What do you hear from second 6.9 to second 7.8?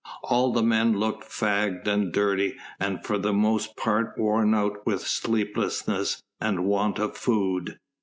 of food.